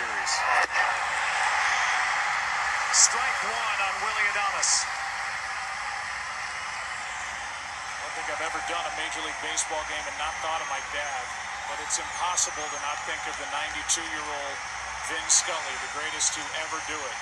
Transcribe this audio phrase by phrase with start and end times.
[0.00, 0.32] Series.
[2.96, 4.88] Strike one on Willie Adames.
[7.68, 10.72] I don't think I've ever done a Major League Baseball game and not thought of
[10.72, 11.24] my dad,
[11.68, 14.56] but it's impossible to not think of the 92-year-old
[15.12, 17.18] Vin Scully, the greatest to ever do it.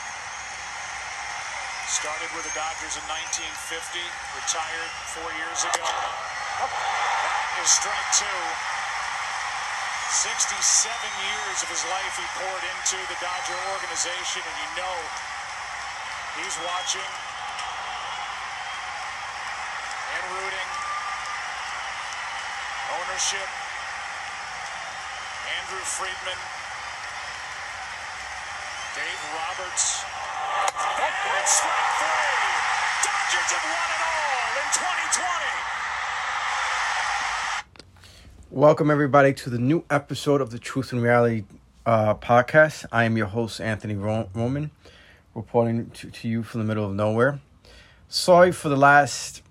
[1.90, 4.06] Started with the Dodgers in 1950,
[4.38, 5.82] retired four years ago.
[5.82, 8.38] That is strike two.
[10.08, 14.96] 67 years of his life he poured into the Dodger organization, and you know
[16.40, 17.10] he's watching
[20.16, 20.70] and rooting.
[22.88, 23.48] Ownership,
[25.60, 26.40] Andrew Friedman,
[28.96, 30.08] Dave Roberts.
[30.72, 32.56] And strike three.
[33.04, 35.77] Dodgers have won it all in 2020.
[38.50, 41.44] Welcome, everybody, to the new episode of the Truth and Reality
[41.84, 42.86] uh, podcast.
[42.90, 44.70] I am your host, Anthony Roman,
[45.34, 47.40] reporting to, to you from the middle of nowhere.
[48.08, 49.42] Sorry for the last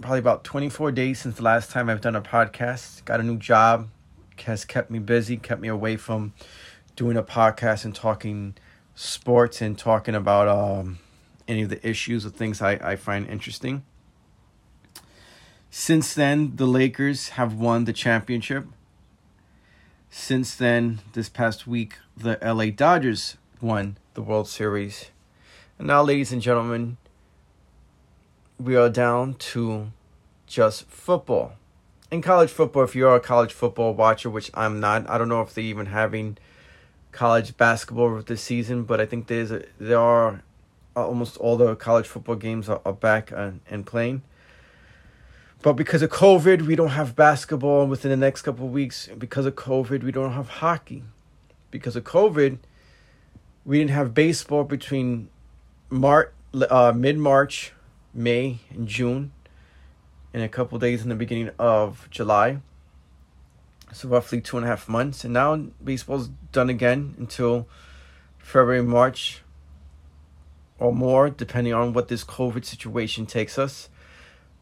[0.00, 3.04] probably about 24 days since the last time I've done a podcast.
[3.04, 3.88] Got a new job,
[4.44, 6.32] has kept me busy, kept me away from
[6.94, 8.54] doing a podcast and talking
[8.94, 11.00] sports and talking about um,
[11.48, 13.82] any of the issues or things I, I find interesting.
[15.76, 18.64] Since then, the Lakers have won the championship.
[20.08, 25.10] Since then, this past week, the LA Dodgers won the World Series.
[25.76, 26.96] And now, ladies and gentlemen,
[28.56, 29.90] we are down to
[30.46, 31.54] just football.
[32.08, 35.42] In college football, if you're a college football watcher, which I'm not, I don't know
[35.42, 36.38] if they're even having
[37.10, 40.44] college basketball this season, but I think there's a, there are
[40.94, 44.22] uh, almost all the college football games are, are back and, and playing.
[45.64, 49.08] But because of COVID, we don't have basketball within the next couple of weeks.
[49.16, 51.04] Because of COVID, we don't have hockey.
[51.70, 52.58] Because of COVID,
[53.64, 55.30] we didn't have baseball between
[55.88, 57.72] March, uh, mid March,
[58.12, 59.32] May, and June,
[60.34, 62.58] and a couple days in the beginning of July.
[63.90, 67.66] So roughly two and a half months, and now baseball's done again until
[68.36, 69.40] February, March,
[70.78, 73.88] or more, depending on what this COVID situation takes us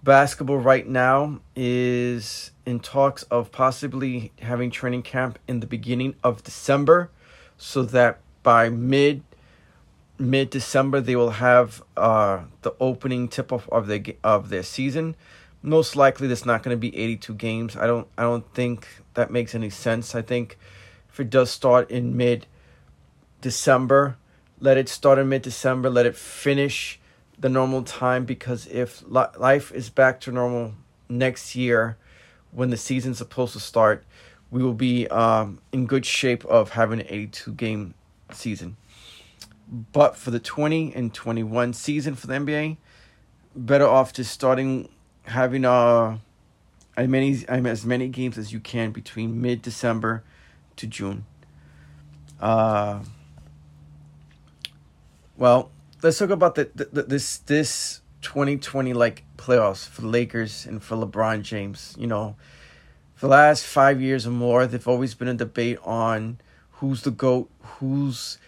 [0.02, 6.42] basketball right now is in talks of possibly having training camp in the beginning of
[6.42, 7.10] December
[7.56, 9.22] so that by mid
[10.18, 15.14] mid December they will have uh, the opening tip off of the of their season.
[15.62, 17.76] Most likely that's not going to be 82 games.
[17.76, 20.14] I don't I don't think that makes any sense.
[20.14, 20.58] I think
[21.10, 22.46] if it does start in mid
[23.40, 24.16] December,
[24.60, 26.98] let it start in mid December, let it finish
[27.42, 30.74] the normal time because if li- life is back to normal
[31.08, 31.98] next year
[32.52, 34.04] when the season's supposed to start,
[34.50, 37.94] we will be um, in good shape of having an 82 game
[38.32, 38.76] season.
[39.68, 42.76] But for the 20 and 21 season for the NBA,
[43.56, 44.88] better off just starting
[45.24, 46.18] having uh,
[46.96, 50.22] as many as many games as you can between mid December
[50.76, 51.24] to June.
[52.38, 53.00] Uh,
[55.36, 55.70] well,
[56.02, 60.82] let's talk about the, the, the, this this 2020 like playoffs for the Lakers and
[60.82, 61.94] for LeBron James.
[61.98, 62.36] You know,
[63.14, 66.38] for the last five years or more, there've always been a debate on
[66.72, 68.38] who's the goat, who's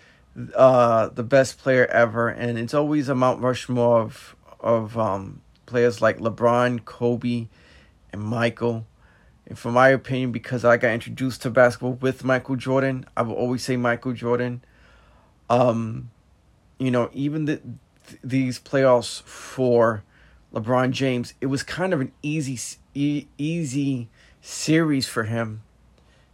[0.55, 6.01] uh, the best player ever, and it's always a Mount Rushmore of of um, players
[6.03, 7.49] like LeBron, Kobe,
[8.13, 8.87] and Michael.
[9.47, 13.35] And for my opinion, because I got introduced to basketball with Michael Jordan, I will
[13.35, 14.65] always say Michael Jordan.
[15.51, 16.11] Um,
[16.79, 20.03] you know, even the, th- these playoffs for
[20.53, 22.59] LeBron James, it was kind of an easy
[22.95, 24.09] e- easy
[24.41, 25.63] series for him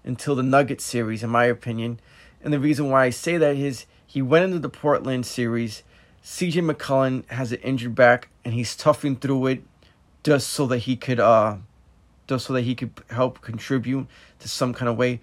[0.04, 2.00] until the Nuggets series, in my opinion.
[2.42, 5.82] And the reason why I say that is he went into the Portland series.
[6.24, 9.62] CJ McCollum has an injured back, and he's toughing through it
[10.22, 11.56] just so that he could uh
[12.26, 14.06] just so that he could help contribute
[14.38, 15.20] to some kind of way.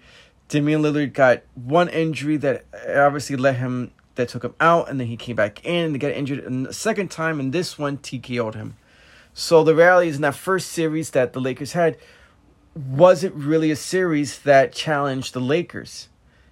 [0.48, 5.06] Damian Lillard got one injury that obviously let him that took him out, and then
[5.06, 8.54] he came back in to got injured and the second time, and this one TKO'd
[8.54, 8.76] him.
[9.32, 11.96] So the is in that first series that the Lakers had
[12.74, 16.08] wasn't really a series that challenged the Lakers.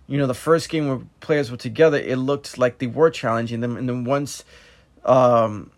[0.07, 3.61] You know, the first game where players were together, it looked like they were challenging
[3.61, 4.45] them, and then once
[5.05, 5.71] um,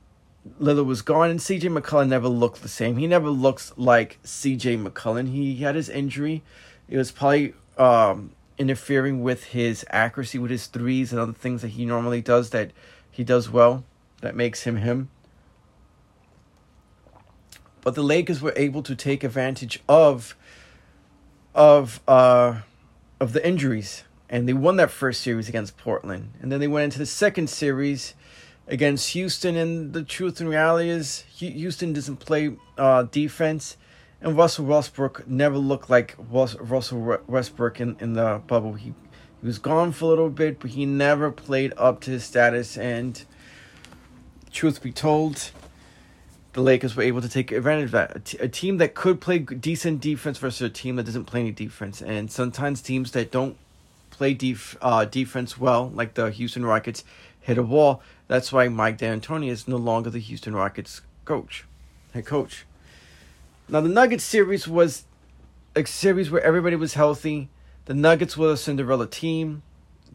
[0.61, 2.99] Lillard was gone, and CJ McCollum never looked the same.
[2.99, 5.31] He never looks like CJ McCollum.
[5.31, 6.43] He had his injury.
[6.89, 11.69] It was probably um, interfering with his accuracy with his threes and other things that
[11.69, 12.73] he normally does that
[13.11, 13.85] he does well
[14.21, 15.11] that makes him him.
[17.83, 20.37] But the Lakers were able to take advantage of
[21.55, 22.61] of uh
[23.21, 26.33] of the injuries and they won that first series against Portland.
[26.41, 28.15] And then they went into the second series
[28.67, 29.57] against Houston.
[29.57, 33.77] And the truth and reality is, Houston doesn't play uh, defense.
[34.21, 38.73] And Russell Westbrook never looked like Russell Westbrook in, in the bubble.
[38.75, 38.95] He,
[39.41, 42.77] he was gone for a little bit, but he never played up to his status.
[42.77, 43.25] And
[44.51, 45.53] truth be told,
[46.55, 48.17] the Lakers were able to take advantage of that.
[48.17, 51.41] A, t- a team that could play decent defense versus a team that doesn't play
[51.41, 52.03] any defense.
[52.03, 53.57] And sometimes teams that don't
[54.11, 57.05] play def- uh, defense well, like the Houston Rockets,
[57.41, 58.03] hit a wall.
[58.27, 61.65] That's why Mike D'Antoni is no longer the Houston Rockets coach,
[62.13, 62.65] head coach.
[63.71, 65.05] Now the Nuggets series was
[65.77, 67.51] a series where everybody was healthy.
[67.85, 69.63] The Nuggets were a Cinderella team.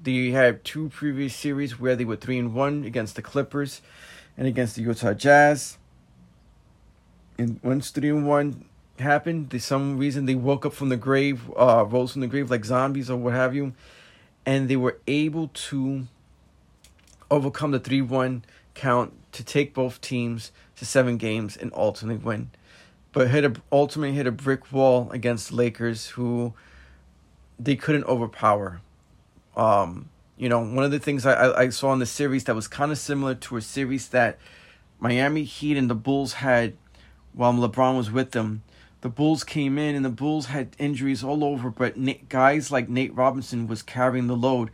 [0.02, 3.82] They had two previous series where they were three and one against the Clippers
[4.36, 5.78] and against the Utah Jazz.
[7.38, 8.66] And once three and one
[8.98, 12.50] happened, for some reason they woke up from the grave, uh, rose from the grave
[12.50, 13.74] like zombies or what have you,
[14.48, 16.08] and they were able to
[17.30, 22.50] overcome the 3 1 count to take both teams to seven games and ultimately win.
[23.14, 26.54] But hit a, ultimately hit a brick wall against Lakers who
[27.58, 28.82] they couldn't overpower.
[29.56, 32.68] Um, you know, one of the things I, I saw in the series that was
[32.68, 34.38] kind of similar to a series that
[35.00, 36.74] Miami Heat and the Bulls had
[37.34, 38.64] while LeBron was with them.
[39.02, 41.96] The Bulls came in and the Bulls had injuries all over, but
[42.30, 44.72] guys like Nate Robinson was carrying the load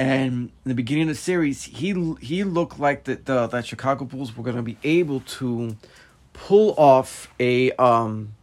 [0.00, 1.92] and in the beginning of the series, he
[2.22, 5.76] he looked like that the that Chicago Bulls were going to be able to
[6.32, 8.34] pull off a um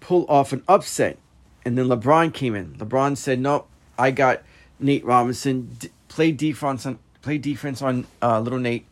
[0.00, 1.18] pull off an upset.
[1.64, 2.74] And then LeBron came in.
[2.74, 4.42] LeBron said, "Nope, I got
[4.80, 5.76] Nate Robinson.
[5.78, 8.86] D- play defense on play defense on uh, little Nate."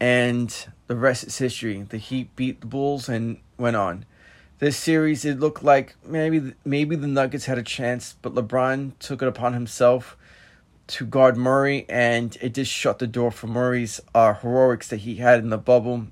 [0.00, 0.54] And
[0.86, 1.82] the rest is history.
[1.82, 4.06] The Heat beat the Bulls and went on.
[4.58, 9.20] This series, it looked like maybe maybe the Nuggets had a chance, but LeBron took
[9.20, 10.16] it upon himself
[10.88, 15.16] to guard Murray, and it just shut the door for Murray's uh, heroics that he
[15.16, 16.06] had in the bubble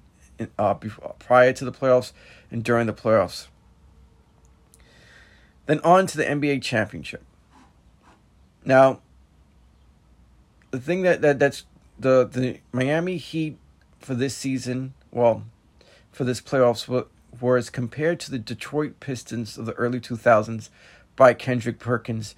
[0.59, 2.13] uh, before, prior to the playoffs
[2.51, 3.47] and during the playoffs.
[5.67, 7.23] Then on to the NBA championship.
[8.65, 9.01] Now,
[10.71, 11.65] the thing that, that that's
[11.99, 13.57] the the Miami Heat
[13.99, 15.45] for this season, well,
[16.13, 17.07] for this playoffs
[17.41, 20.71] was compared to the Detroit Pistons of the early 2000s
[21.17, 22.35] by Kendrick Perkins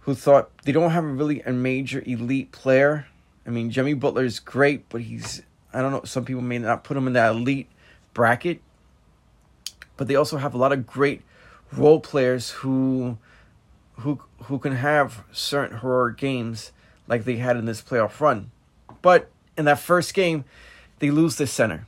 [0.00, 3.06] who thought they don't have a really a major elite player.
[3.46, 6.02] I mean, Jimmy Butler is great, but he's I don't know.
[6.04, 7.68] Some people may not put him in that elite
[8.14, 8.60] bracket,
[9.96, 11.22] but they also have a lot of great
[11.72, 13.18] role players who
[13.98, 16.72] who who can have certain heroic games
[17.06, 18.50] like they had in this playoff run.
[19.02, 20.44] But in that first game,
[20.98, 21.86] they lose their center.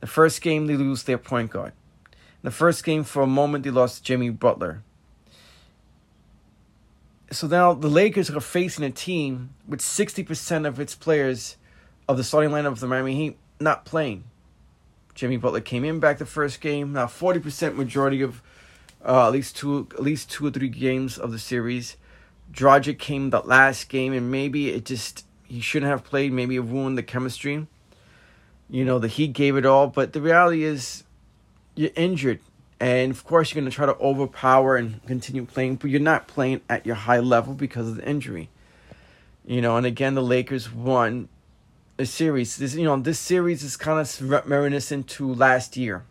[0.00, 1.72] The first game, they lose their point guard.
[2.12, 4.82] In the first game, for a moment, they lost Jimmy Butler
[7.30, 11.56] so now the Lakers are facing a team with 60% of its players
[12.08, 14.24] of the starting lineup of the Miami Heat not playing.
[15.14, 16.92] Jimmy Butler came in back the first game.
[16.92, 18.42] Now 40% majority of
[19.04, 21.96] uh, at least two at least two or three games of the series.
[22.52, 26.60] Dragic came the last game and maybe it just he shouldn't have played, maybe it
[26.60, 27.66] ruined the chemistry.
[28.68, 31.04] You know, the Heat gave it all, but the reality is
[31.76, 32.40] you're injured.
[32.78, 36.26] And of course, you're going to try to overpower and continue playing, but you're not
[36.26, 38.50] playing at your high level because of the injury.
[39.46, 41.28] You know, and again, the Lakers won
[41.98, 42.56] a series.
[42.56, 46.04] This, you know, this series is kind of reminiscent to last year,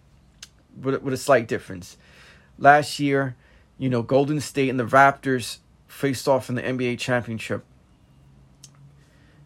[0.81, 1.97] with with a slight difference.
[2.57, 3.35] Last year,
[3.77, 7.63] you know, Golden State and the Raptors faced off in the NBA championship.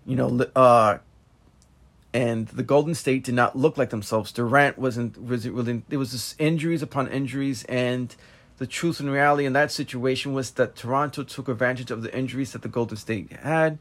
[0.06, 1.00] You know, uh,
[2.14, 4.32] and the Golden State did not look like themselves.
[4.32, 8.16] Durant wasn't was it really there was just injuries upon injuries and
[8.58, 12.52] the truth and reality in that situation was that Toronto took advantage of the injuries
[12.52, 13.80] that the Golden State had.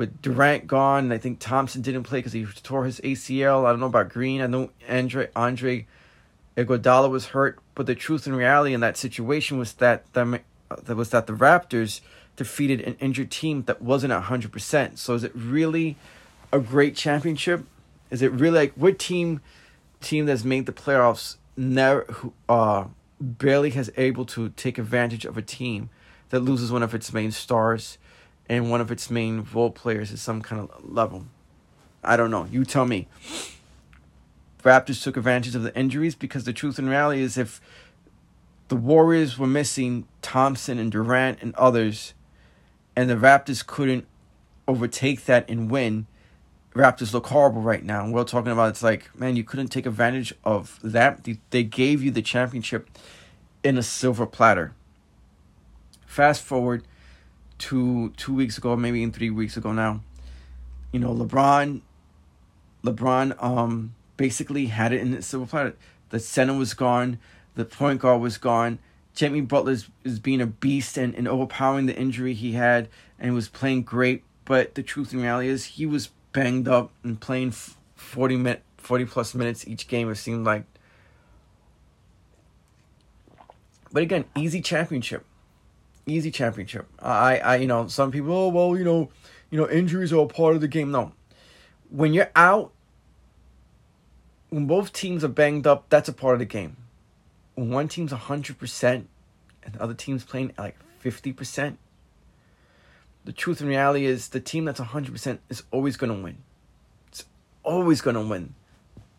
[0.00, 3.66] With Durant gone, and I think Thompson didn't play because he tore his ACL.
[3.66, 4.40] I don't know about Green.
[4.40, 5.86] I know Andre Andre
[6.56, 10.40] Iguodala was hurt, but the truth and reality in that situation was that the
[10.84, 12.00] that was that the Raptors
[12.36, 14.98] defeated an injured team that wasn't hundred percent.
[14.98, 15.96] So is it really?
[16.52, 17.64] a great championship?
[18.10, 19.40] Is it really like what team
[20.00, 22.06] team that's made the playoffs never
[22.48, 22.84] uh
[23.20, 25.90] barely has able to take advantage of a team
[26.30, 27.98] that loses one of its main stars
[28.50, 31.24] and one of its main role players at some kind of level?
[32.02, 32.46] I don't know.
[32.50, 33.06] You tell me.
[34.64, 37.60] Raptors took advantage of the injuries because the truth and reality is if
[38.68, 42.12] the Warriors were missing Thompson and Durant and others,
[42.96, 44.06] and the Raptors couldn't
[44.66, 46.06] overtake that and win,
[46.74, 48.04] Raptors look horrible right now.
[48.04, 51.26] And we're talking about it's like, man, you couldn't take advantage of that.
[51.50, 52.90] They gave you the championship
[53.62, 54.74] in a silver platter.
[56.04, 56.84] Fast forward
[57.60, 60.00] two two weeks ago, maybe in three weeks ago now.
[60.90, 61.82] You know, LeBron
[62.82, 65.76] LeBron um basically had it in the silver platter.
[66.08, 67.18] The center was gone,
[67.54, 68.80] the point guard was gone.
[69.14, 72.88] Jimmy Butler is, being a beast and, and overpowering the injury he had
[73.18, 74.22] and was playing great.
[74.44, 77.52] But the truth and reality is he was banged up and playing
[77.96, 80.64] 40 minute, 40 plus minutes each game it seemed like.
[83.92, 85.24] But again, easy championship.
[86.10, 86.86] Easy championship.
[87.00, 89.10] I I you know, some people oh well, you know,
[89.50, 90.90] you know, injuries are a part of the game.
[90.90, 91.12] No.
[91.88, 92.72] When you're out
[94.50, 96.76] when both teams are banged up, that's a part of the game.
[97.54, 99.04] When one team's 100%
[99.62, 101.76] and the other team's playing like 50%,
[103.24, 106.38] the truth and reality is the team that's 100% is always going to win.
[107.08, 107.24] It's
[107.62, 108.54] always going to win.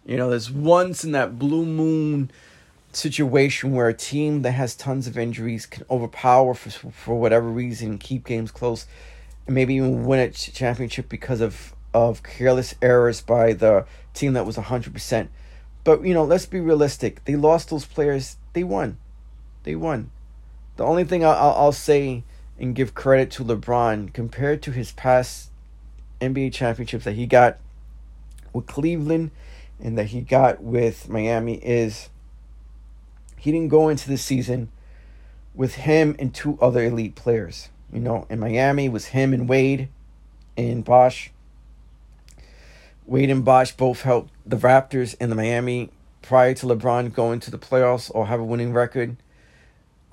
[0.06, 2.32] You know, there's once in that blue moon
[2.94, 7.98] situation where a team that has tons of injuries can overpower for, for whatever reason,
[7.98, 8.86] keep games close,
[9.46, 14.46] and maybe even win a championship because of, of careless errors by the team that
[14.46, 15.28] was 100%.
[15.84, 17.26] But, you know, let's be realistic.
[17.26, 18.38] They lost those players.
[18.54, 18.98] They won.
[19.64, 20.12] They won.
[20.78, 22.24] The only thing I'll, I'll say
[22.60, 25.50] and give credit to LeBron compared to his past
[26.20, 27.58] NBA championships that he got
[28.54, 29.32] with Cleveland
[29.80, 32.10] and that he got with Miami is
[33.42, 34.70] he didn't go into the season
[35.56, 37.70] with him and two other elite players.
[37.92, 39.90] You know, in Miami was him and Wade
[40.56, 41.32] and Bosh.
[43.08, 45.90] Wade and Bosh both helped the Raptors and the Miami
[46.22, 49.18] prior to LeBron going to the playoffs or have a winning record.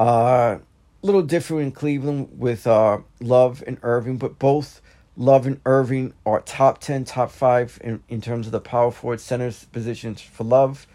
[0.01, 0.61] Uh,
[1.03, 4.81] little different in Cleveland with uh, Love and Irving, but both
[5.19, 9.21] Love and Irving are top 10, top 5 in, in terms of the power forward
[9.21, 10.87] centers positions for Love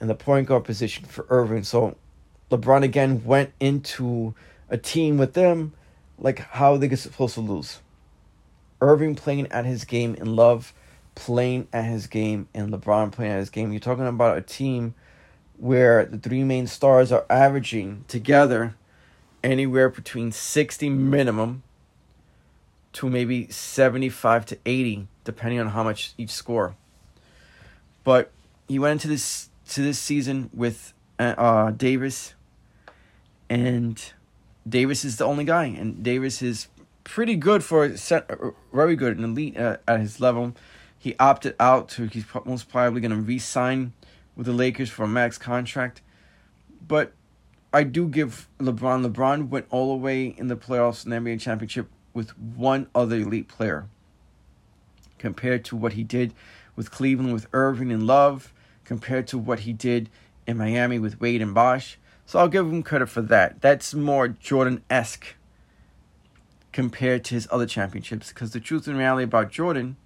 [0.00, 1.62] and the point guard position for Irving.
[1.62, 1.96] So
[2.50, 4.34] LeBron again went into
[4.68, 5.72] a team with them
[6.18, 7.80] like how they supposed to lose.
[8.80, 10.72] Irving playing at his game and Love
[11.14, 13.72] playing at his game and LeBron playing at his game.
[13.72, 14.94] You're talking about a team
[15.56, 18.74] where the three main stars are averaging together
[19.42, 21.62] anywhere between 60 minimum
[22.92, 26.74] to maybe 75 to 80 depending on how much each score
[28.04, 28.30] but
[28.68, 32.34] he went into this to this season with uh, Davis
[33.48, 34.12] and
[34.68, 36.68] Davis is the only guy and Davis is
[37.04, 40.54] pretty good for set, uh, very good and elite uh, at his level
[40.98, 43.92] he opted out to he's most probably going to re-sign
[44.36, 46.02] with the Lakers for a max contract
[46.86, 47.12] but
[47.76, 49.06] I do give LeBron.
[49.06, 53.16] LeBron went all the way in the playoffs in the NBA championship with one other
[53.16, 53.86] elite player.
[55.18, 56.32] Compared to what he did
[56.74, 58.54] with Cleveland with Irving and Love,
[58.86, 60.08] compared to what he did
[60.46, 61.98] in Miami with Wade and Bosh.
[62.24, 63.60] So I'll give him credit for that.
[63.60, 65.34] That's more Jordan esque
[66.72, 68.28] compared to his other championships.
[68.28, 69.96] Because the truth and reality about Jordan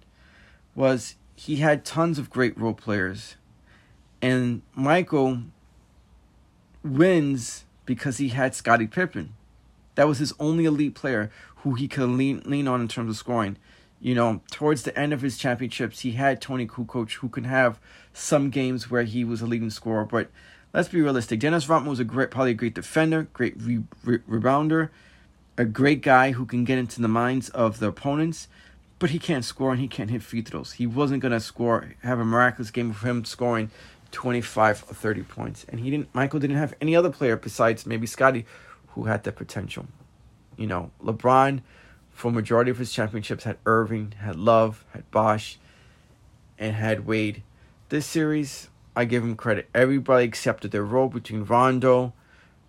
[0.75, 3.35] was he had tons of great role players.
[4.21, 5.39] And Michael
[6.83, 9.33] wins because he had Scottie Pippen.
[9.95, 13.17] That was his only elite player who he could lean lean on in terms of
[13.17, 13.57] scoring.
[14.01, 17.79] You know, towards the end of his championships, he had Toni Kukoc who can have
[18.13, 20.05] some games where he was a leading scorer.
[20.05, 20.29] But
[20.73, 21.39] let's be realistic.
[21.39, 24.89] Dennis Rodman was a great, probably a great defender, great re- re- rebounder,
[25.55, 28.47] a great guy who can get into the minds of the opponents.
[28.97, 30.73] But he can't score and he can't hit free throws.
[30.73, 33.69] He wasn't gonna score, have a miraculous game of him scoring
[34.11, 35.65] 25 or 30 points.
[35.69, 38.45] And he didn't Michael didn't have any other player besides maybe Scottie
[38.89, 39.85] who had the potential.
[40.57, 41.61] You know, LeBron
[42.21, 45.57] for majority of his championships had Irving, had Love, had Bosh,
[46.57, 47.43] and had Wade.
[47.89, 49.67] This series, I give him credit.
[49.73, 52.13] Everybody accepted their role between Rondo,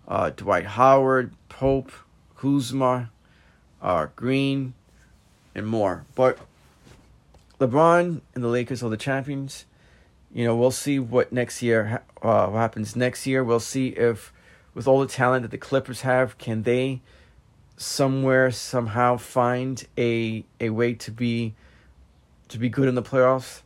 [0.07, 1.91] uh, Dwight Howard, Pope,
[2.35, 3.11] Kuzma,
[3.81, 4.73] uh, Green,
[5.53, 6.05] and more.
[6.15, 6.39] But
[7.59, 9.65] LeBron and the Lakers are the champions
[10.33, 13.43] you know, we'll see what next year uh, what happens next year.
[13.43, 14.33] We'll see if,
[14.73, 17.01] with all the talent that the Clippers have, can they
[17.77, 21.53] somewhere somehow find a a way to be
[22.49, 23.61] to be good in the playoffs.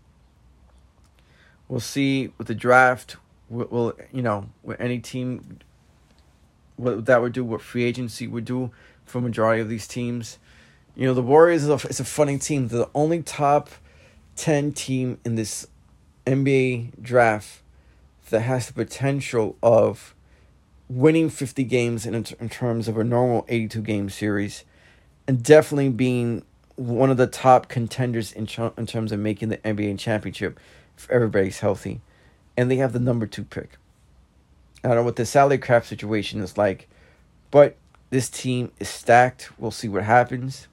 [1.68, 3.18] We'll see with the draft.
[3.50, 5.60] Will, will you know what any team
[6.78, 8.72] what that would do, what free agency would do
[9.06, 10.38] for majority of these teams.
[10.96, 12.68] You know, the Warriors is a, it's a funny team.
[12.68, 13.70] They're the only top
[14.36, 15.68] ten team in this
[16.26, 17.62] NBA draft
[18.30, 20.14] that has the potential of
[20.90, 24.64] winning 50 games in, in terms of a normal 82 game series
[25.28, 26.44] and definitely being
[26.76, 30.60] one of the top contenders in, ch- in terms of making the NBA championship
[30.98, 32.02] if everybody's healthy.
[32.56, 33.78] And they have the number two pick.
[34.84, 36.88] I don't know what the salary cap situation is like,
[37.52, 37.76] but
[38.10, 39.52] this team is stacked.
[39.60, 40.68] We'll see what happens.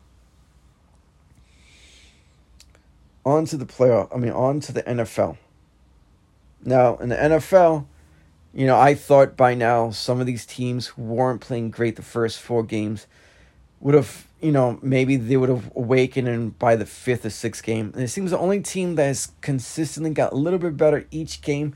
[3.24, 4.14] On to the playoff.
[4.14, 5.38] I mean, on to the NFL.
[6.64, 7.86] Now, in the NFL,
[8.54, 12.02] you know, I thought by now some of these teams who weren't playing great the
[12.02, 13.06] first four games
[13.80, 17.64] would have, you know, maybe they would have awakened and by the fifth or sixth
[17.64, 17.90] game.
[17.94, 21.42] And it seems the only team that has consistently got a little bit better each
[21.42, 21.74] game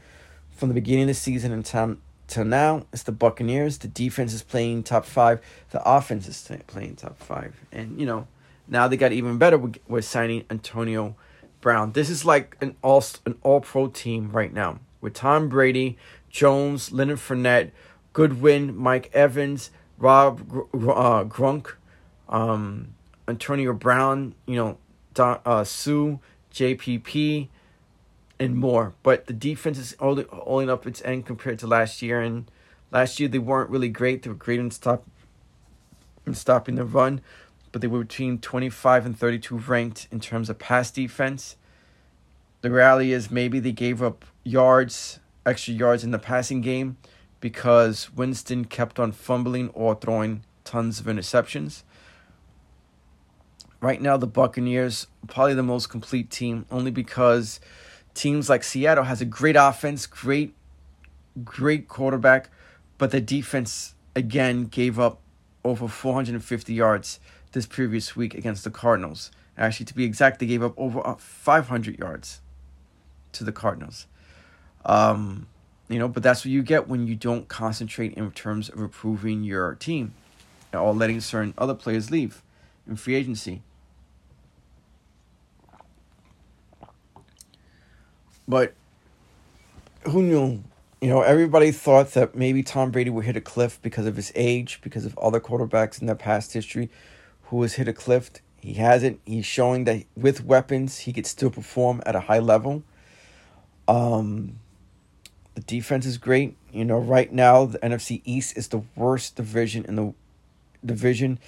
[0.51, 1.97] from the beginning of the season until,
[2.29, 3.79] till now is the Buccaneers.
[3.79, 5.41] The defense is playing top five.
[5.71, 7.57] The offense is playing top five.
[7.73, 8.29] And, you know,
[8.69, 11.17] now they got even better with, with signing Antonio
[11.61, 11.93] Brown.
[11.93, 15.97] This is like an all an all pro team right now with Tom Brady,
[16.31, 17.71] Jones, Leonard Fournette,
[18.13, 21.75] Goodwin, Mike Evans, Rob uh, Gronk,
[22.29, 22.95] um,
[23.27, 24.79] Antonio Brown, you know,
[25.15, 26.17] Don, uh, Suh,
[26.53, 27.49] JPP,
[28.39, 28.95] and more.
[29.03, 32.21] But the defense is only holding up its end compared to last year.
[32.21, 32.51] And
[32.91, 34.23] last year they weren't really great.
[34.23, 35.05] They were great in stop
[36.27, 37.21] in stopping the run,
[37.73, 41.57] but they were between 25 and 32 ranked in terms of pass defense.
[42.61, 46.97] The reality is maybe they gave up yards, extra yards in the passing game
[47.41, 51.83] because Winston kept on fumbling or throwing tons of interceptions.
[53.81, 57.61] Right now, the Buccaneers probably the most complete team, only because
[58.15, 60.55] teams like Seattle has a great offense, great,
[61.45, 62.51] great quarterback,
[62.99, 65.21] but the defense again gave up
[65.65, 67.21] over 450 yards
[67.53, 69.31] this previous week against the Cardinals.
[69.57, 72.41] Actually, to be exact, they gave up over uh, 500 yards
[73.33, 74.07] to the Cardinals.
[74.85, 75.47] Um,
[75.89, 79.43] you know, but that's what you get when you don't concentrate in terms of improving
[79.43, 80.15] your team
[80.73, 82.43] or letting certain other players leave
[82.87, 83.63] in free agency.
[88.47, 88.75] But
[90.05, 90.63] who knew?
[91.01, 94.33] You know, everybody thought that maybe Tom Brady would hit a cliff because of his
[94.35, 96.91] age, because of other quarterbacks in their past history
[97.45, 98.31] who has hit a cliff.
[98.61, 99.21] He hasn't.
[99.25, 102.83] He's showing that with weapons, he could still perform at a high level.
[103.87, 104.59] Um,
[105.59, 106.57] the defense is great.
[106.73, 110.15] You know, right now the NFC East is the worst division in the
[110.87, 111.41] division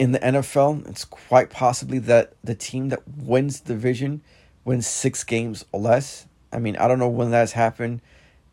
[0.00, 0.88] in the NFL.
[0.88, 4.22] It's quite possibly that the team that wins the division
[4.64, 6.26] wins six games or less.
[6.52, 8.00] I mean, I don't know when that's happened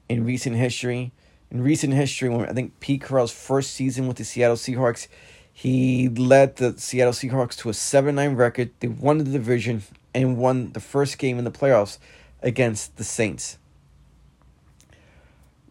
[0.08, 1.12] in recent history.
[1.50, 5.08] In recent history, when I think Pete Carroll's first season with the Seattle Seahawks,
[5.52, 8.70] he led the Seattle Seahawks to a 7 9 record.
[8.80, 9.82] They won the division
[10.14, 11.98] and won the first game in the playoffs
[12.44, 13.58] against the Saints.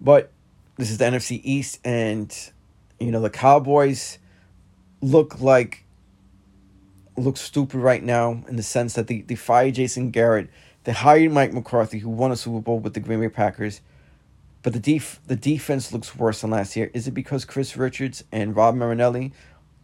[0.00, 0.32] But
[0.76, 2.34] this is the NFC East, and
[3.00, 4.18] you know the Cowboys
[5.00, 5.84] look like
[7.16, 10.50] look stupid right now in the sense that they, they fired Jason Garrett,
[10.84, 13.80] they hired Mike McCarthy, who won a Super Bowl with the Green Bay Packers,
[14.62, 16.90] but the def the defense looks worse than last year.
[16.92, 19.32] Is it because Chris Richards and Rod Marinelli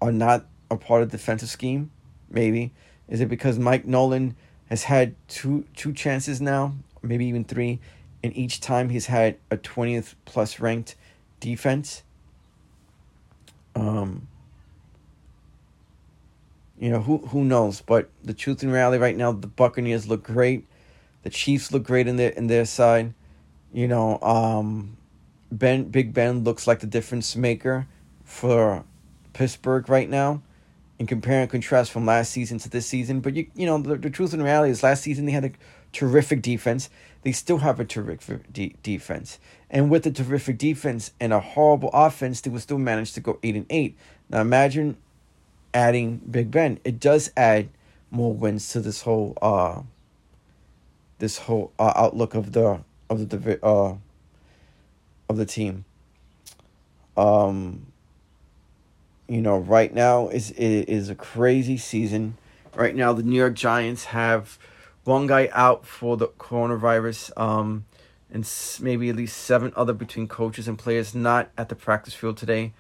[0.01, 1.91] are not a part of the defensive scheme?
[2.31, 2.73] Maybe.
[3.09, 7.81] Is it because Mike Nolan has had two two chances now, maybe even three,
[8.23, 10.95] and each time he's had a twentieth plus ranked
[11.41, 12.03] defense?
[13.75, 14.29] Um,
[16.79, 20.23] you know who who knows, but the truth and reality right now, the Buccaneers look
[20.23, 20.67] great,
[21.23, 23.15] the Chiefs look great in their in their side.
[23.73, 24.97] You know, um,
[25.51, 27.87] Ben Big Ben looks like the difference maker
[28.25, 28.85] for
[29.33, 30.43] Pittsburgh right now
[30.99, 33.21] and compare and contrast from last season to this season.
[33.21, 35.51] But you you know the, the truth and reality is last season they had a
[35.93, 36.91] terrific defense.
[37.23, 39.39] They still have a terrific de- defense,
[39.71, 43.39] and with a terrific defense and a horrible offense, they will still manage to go
[43.43, 43.97] eight and eight.
[44.29, 44.97] Now imagine
[45.73, 46.81] adding Big Ben.
[46.85, 47.69] It does add
[48.11, 49.83] more wins to this whole uh
[51.19, 53.95] this whole uh, outlook of the of the uh
[55.29, 55.85] of the team.
[57.17, 57.87] Um
[59.29, 62.37] you know, right now is is a crazy season.
[62.75, 64.59] Right now, the New York Giants have
[65.05, 67.85] one guy out for the coronavirus, um,
[68.31, 68.49] and
[68.81, 72.73] maybe at least seven other between coaches and players not at the practice field today.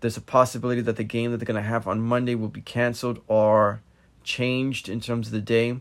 [0.00, 2.60] There's a possibility that the game that they're going to have on Monday will be
[2.60, 3.80] canceled or
[4.22, 5.80] changed in terms of the day.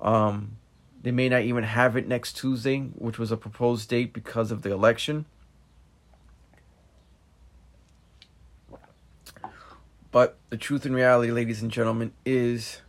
[0.00, 0.56] Um,
[1.02, 4.62] they may not even have it next Tuesday, which was a proposed date because of
[4.62, 5.26] the election.
[10.10, 12.80] But the truth and reality, ladies and gentlemen, is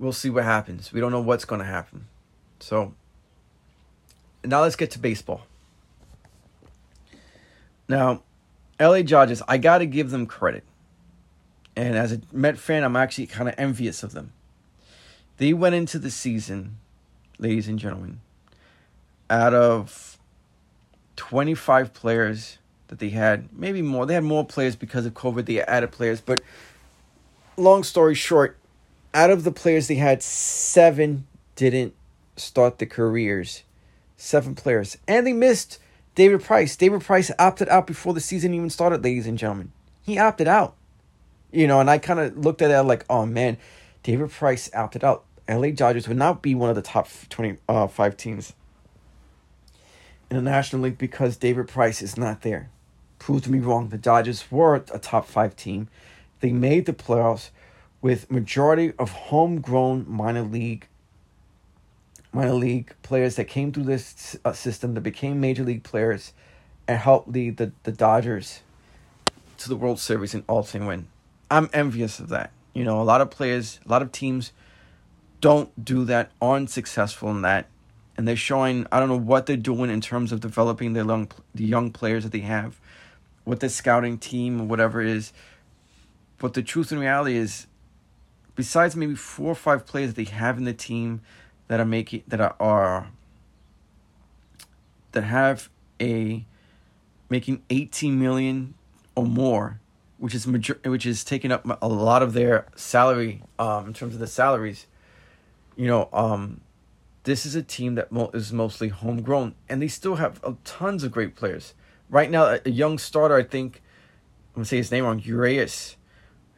[0.00, 0.92] we'll see what happens.
[0.92, 2.06] We don't know what's going to happen.
[2.58, 2.94] So
[4.42, 5.42] now let's get to baseball.
[7.86, 8.22] Now,
[8.80, 10.64] LA Dodgers, I got to give them credit.
[11.76, 14.32] And as a Met fan, I'm actually kind of envious of them.
[15.36, 16.78] They went into the season,
[17.38, 18.20] ladies and gentlemen,
[19.28, 20.18] out of
[21.16, 22.58] 25 players
[22.88, 23.48] that they had.
[23.52, 24.06] Maybe more.
[24.06, 25.46] They had more players because of COVID.
[25.46, 26.40] They added players, but
[27.56, 28.59] long story short,
[29.12, 31.94] out of the players they had, seven didn't
[32.36, 33.62] start the careers.
[34.16, 35.78] Seven players, and they missed
[36.14, 36.76] David Price.
[36.76, 39.72] David Price opted out before the season even started, ladies and gentlemen.
[40.02, 40.76] He opted out.
[41.50, 43.56] You know, and I kind of looked at it like, oh man,
[44.02, 45.24] David Price opted out.
[45.48, 48.52] LA Dodgers would not be one of the top 25 uh, teams
[50.30, 52.70] in the National League because David Price is not there.
[53.18, 53.88] Proved me wrong.
[53.88, 55.88] The Dodgers were a top five team.
[56.40, 57.50] They made the playoffs
[58.02, 60.86] with majority of homegrown minor league
[62.32, 66.32] minor league players that came through this uh, system that became major league players
[66.86, 68.60] and helped lead the, the Dodgers
[69.58, 71.08] to the World Series and ultimately win.
[71.50, 72.52] I'm envious of that.
[72.72, 74.52] You know, a lot of players, a lot of teams
[75.40, 77.66] don't do that, aren't successful in that.
[78.16, 81.30] And they're showing, I don't know what they're doing in terms of developing the young,
[81.54, 82.78] the young players that they have
[83.44, 85.32] with the scouting team or whatever it is.
[86.38, 87.66] But the truth and reality is,
[88.54, 91.20] besides maybe four or five players that they have in the team
[91.68, 93.08] that are making that are,
[95.12, 95.68] that have
[96.00, 96.44] a
[97.28, 98.74] making 18 million
[99.14, 99.80] or more
[100.20, 104.12] which is major, which is taking up a lot of their salary um, in terms
[104.12, 104.86] of the salaries.
[105.76, 106.60] You know, um,
[107.24, 111.04] this is a team that mo- is mostly homegrown, and they still have uh, tons
[111.04, 111.72] of great players.
[112.10, 113.80] Right now, a, a, young starter, I think,
[114.50, 115.96] I'm gonna say his name wrong, Urias.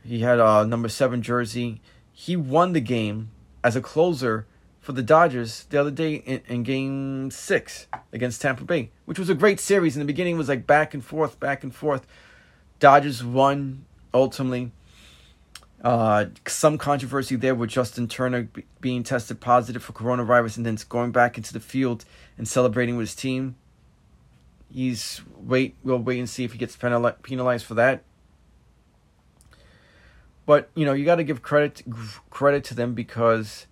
[0.05, 1.81] He had a number seven jersey.
[2.13, 3.31] He won the game
[3.63, 4.47] as a closer
[4.81, 9.31] for the Dodgers the other day in, in game six against Tampa Bay, which was
[9.31, 9.97] a great series.
[9.97, 12.07] In the beginning, was like back and forth, back and forth
[12.81, 14.73] Dodgers won ultimately.
[15.85, 20.77] Uh, some controversy there with Justin Turner b- being tested positive for coronavirus and then
[20.89, 22.05] going back into the field
[22.37, 23.57] and celebrating with his team.
[24.69, 25.77] He's wait.
[25.85, 28.03] We'll wait and see if he gets penali- penalized for that.
[30.45, 31.83] But you know you got to give credit
[32.31, 33.67] credit to them because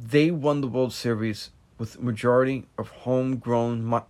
[0.00, 4.02] they won the World Series with majority of homegrown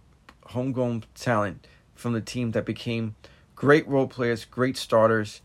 [0.47, 3.15] homegrown talent from the team that became
[3.55, 5.41] great role players, great starters,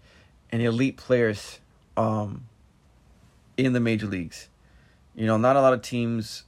[0.51, 1.59] and elite players
[1.95, 2.45] um,
[3.57, 4.49] in the major leagues.
[5.15, 6.43] You know, not a lot of teams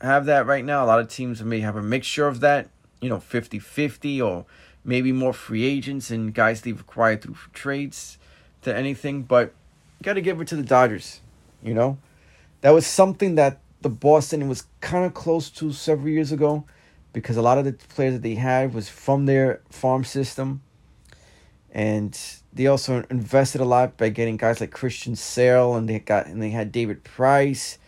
[0.00, 0.84] have that right now.
[0.84, 2.68] A lot of teams may have a mixture of that,
[3.00, 4.46] you know, 50 50 or
[4.84, 8.18] maybe more free agents and guys they've acquired through trades
[8.66, 9.22] to anything.
[9.22, 9.54] But
[10.02, 11.20] got to give it to the Dodgers,
[11.62, 11.98] you know?
[12.60, 16.64] That was something that the Boston was kind of close to several years ago
[17.12, 20.60] because a lot of the players that they had was from their farm system
[21.70, 22.18] and
[22.52, 26.42] they also invested a lot by getting guys like Christian Sale and they got and
[26.42, 27.78] they had David Price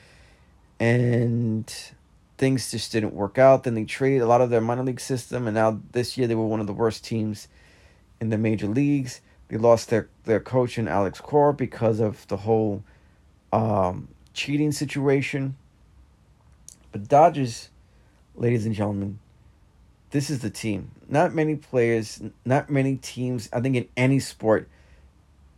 [0.78, 1.74] and
[2.36, 3.64] things just didn't work out.
[3.64, 6.34] Then they traded a lot of their minor league system and now this year they
[6.34, 7.48] were one of the worst teams
[8.20, 9.20] in the major leagues.
[9.48, 12.84] They lost their, their coach in Alex Cora because of the whole
[13.52, 15.56] um, cheating situation.
[16.92, 17.70] But Dodgers,
[18.34, 19.18] ladies and gentlemen,
[20.10, 20.90] this is the team.
[21.08, 24.68] Not many players, not many teams, I think in any sport,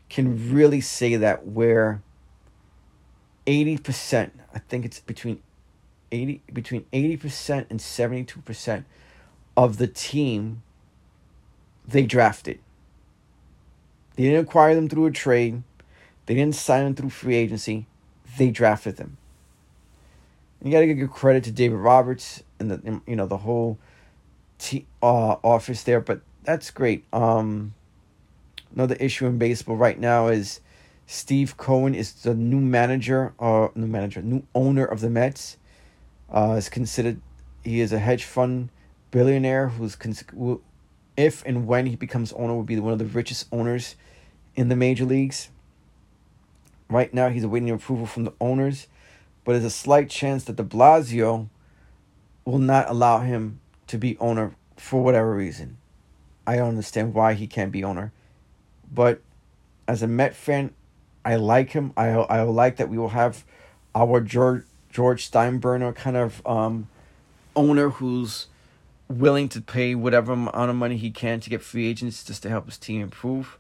[0.09, 2.03] can really say that where
[3.47, 5.43] 80%, I think it's between
[6.13, 8.85] 80 between 80% and 72%
[9.57, 10.63] of the team
[11.87, 12.59] they drafted.
[14.21, 15.63] They didn't acquire them through a trade.
[16.27, 17.87] They didn't sign them through free agency.
[18.37, 19.17] They drafted them.
[20.61, 23.79] And you got to give credit to David Roberts and the you know the whole
[24.59, 27.07] t- uh, office there, but that's great.
[27.15, 27.73] Um,
[28.75, 30.61] another issue in baseball right now is
[31.07, 35.57] Steve Cohen is the new manager, uh, new manager, new owner of the Mets.
[36.29, 37.23] Uh, is considered
[37.65, 38.69] he is a hedge fund
[39.13, 40.25] billionaire who's cons-
[41.17, 43.97] if and when he becomes owner, will be one of the richest owners
[44.55, 45.49] in the major leagues.
[46.89, 48.89] Right now, he's awaiting approval from the owners,
[49.45, 51.49] but there's a slight chance that De Blasio
[52.45, 55.77] will not allow him to be owner for whatever reason.
[56.47, 58.13] I don't understand why he can't be owner.
[58.93, 59.21] But
[59.87, 60.75] as a Met fan,
[61.25, 61.93] I like him.
[61.97, 63.45] I I like that we will have
[63.95, 66.89] our George George Steinbrenner kind of um,
[67.55, 68.47] owner who's
[69.11, 72.49] willing to pay whatever amount of money he can to get free agents just to
[72.49, 73.59] help his team improve.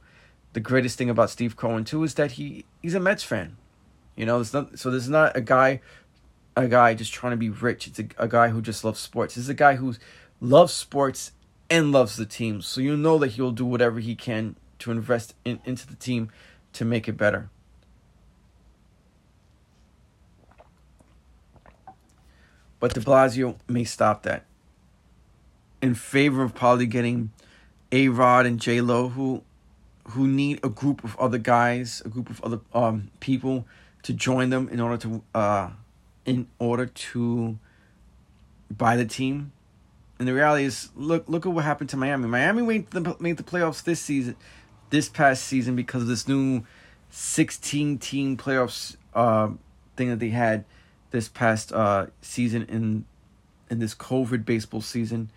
[0.53, 3.57] The greatest thing about Steve Cohen too is that he he's a Mets fan.
[4.17, 5.81] You know, there's not so there's not a guy
[6.57, 7.89] a guy just trying to be rich.
[7.89, 9.35] It's a, a guy who just loves sports.
[9.35, 9.95] This is a guy who
[10.41, 11.33] loves sports
[11.69, 12.63] and loves the team.
[12.63, 16.31] So you know that he'll do whatever he can to invest in, into the team
[16.75, 17.51] to make it better.
[22.79, 24.45] But de Blasio may stop that
[25.83, 27.31] in favor of probably getting
[27.93, 29.43] A Rod and J Lo who
[30.09, 33.67] who need a group of other guys, a group of other um people
[34.03, 35.71] to join them in order to uh
[36.25, 37.59] in order to
[38.71, 39.53] buy the team.
[40.19, 42.29] And the reality is, look look at what happened to Miami.
[42.29, 44.37] Miami made the made the playoffs this season,
[44.91, 46.65] this past season because of this new
[47.09, 49.49] sixteen team playoffs uh
[49.97, 50.65] thing that they had
[51.11, 53.05] this past uh season in
[53.71, 55.31] in this COVID baseball season.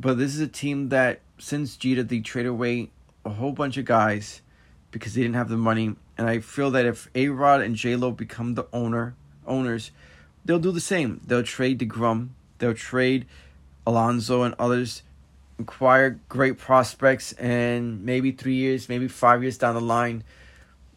[0.00, 2.90] But this is a team that since Jeter they traded away
[3.22, 4.40] a whole bunch of guys
[4.90, 5.94] because they didn't have the money.
[6.16, 9.14] And I feel that if A Rod and J Lo become the owner
[9.46, 9.90] owners,
[10.44, 11.20] they'll do the same.
[11.26, 13.26] They'll trade DeGrom, they'll trade
[13.86, 15.02] Alonso and others,
[15.58, 20.24] acquire great prospects, and maybe three years, maybe five years down the line,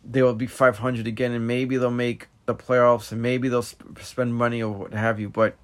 [0.03, 3.99] they will be 500 again, and maybe they'll make the playoffs, and maybe they'll sp-
[4.01, 5.29] spend money or what have you.
[5.29, 5.55] But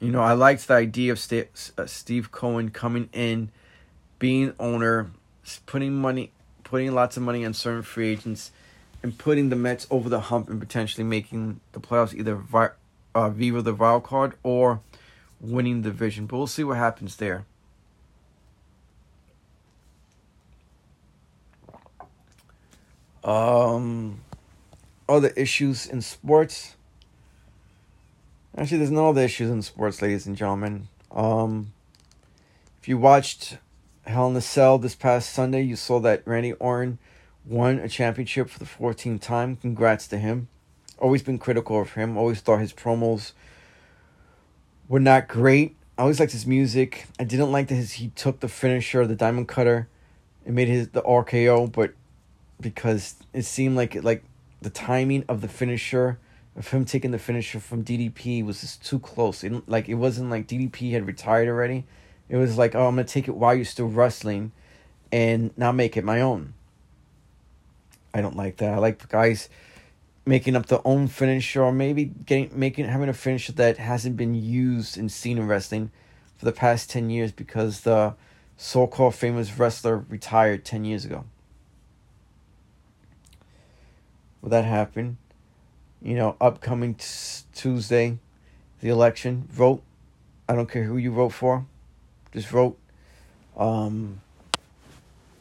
[0.00, 3.50] you know, I liked the idea of Steve, uh, Steve Cohen coming in,
[4.18, 5.10] being owner,
[5.66, 6.30] putting money,
[6.62, 8.52] putting lots of money on certain free agents,
[9.02, 12.70] and putting the Mets over the hump and potentially making the playoffs either vi-
[13.14, 14.80] uh, via the wild card or
[15.40, 16.26] winning the division.
[16.26, 17.44] But we'll see what happens there.
[23.24, 24.20] Um,
[25.08, 26.76] other issues in sports.
[28.56, 30.88] Actually, there's no other issues in sports, ladies and gentlemen.
[31.12, 31.72] Um,
[32.80, 33.58] if you watched
[34.06, 36.98] Hell in a Cell this past Sunday, you saw that Randy Orton
[37.44, 39.56] won a championship for the 14th time.
[39.56, 40.48] Congrats to him.
[40.98, 42.16] Always been critical of him.
[42.16, 43.32] Always thought his promos
[44.88, 45.76] were not great.
[45.96, 47.06] I always liked his music.
[47.18, 49.88] I didn't like that his, he took the finisher, the diamond cutter,
[50.46, 51.92] and made his the RKO, but
[52.60, 54.24] because it seemed like like
[54.60, 56.18] the timing of the finisher
[56.58, 59.44] of him taking the finisher from DDP was just too close.
[59.44, 61.86] It, like it wasn't like DDP had retired already.
[62.28, 64.52] It was like, oh, I'm gonna take it while you're still wrestling,
[65.12, 66.54] and now make it my own.
[68.12, 68.74] I don't like that.
[68.74, 69.48] I like guys
[70.26, 74.34] making up their own finisher or maybe getting making having a finisher that hasn't been
[74.34, 75.90] used and seen in wrestling
[76.36, 78.14] for the past 10 years because the
[78.56, 81.24] so-called famous wrestler retired 10 years ago.
[84.42, 85.18] Will that happen?
[86.00, 87.06] You know, upcoming t-
[87.54, 88.18] Tuesday,
[88.80, 89.82] the election, vote.
[90.48, 91.66] I don't care who you vote for.
[92.32, 92.78] Just vote.
[93.56, 94.20] Um,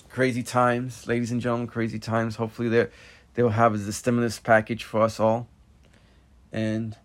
[0.10, 2.38] crazy times, ladies and gentlemen, crazy times.
[2.38, 2.90] Hopefully they're
[3.36, 5.48] they'll have the stimulus package for us all.
[6.52, 6.96] And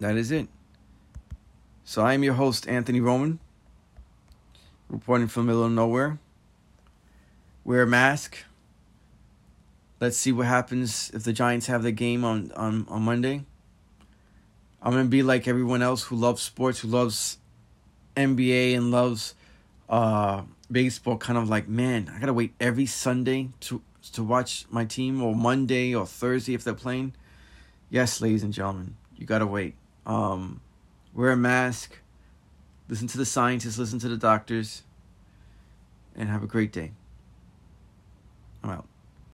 [0.00, 0.48] that is it.
[1.84, 3.38] So I am your host, Anthony Roman,
[4.88, 6.18] reporting from the middle of nowhere.
[7.62, 8.38] Wear a mask.
[10.02, 13.44] Let's see what happens if the Giants have the game on, on, on Monday.
[14.82, 17.38] I'm to be like everyone else who loves sports, who loves
[18.16, 19.36] NBA and loves
[19.88, 23.80] uh, baseball kind of like, man, I gotta wait every Sunday to
[24.14, 27.14] to watch my team or Monday or Thursday if they're playing.
[27.88, 29.76] Yes, ladies and gentlemen, you gotta wait.
[30.04, 30.62] Um,
[31.14, 32.00] wear a mask,
[32.88, 34.82] listen to the scientists, listen to the doctors,
[36.16, 36.90] and have a great day.
[38.64, 38.91] I'm out.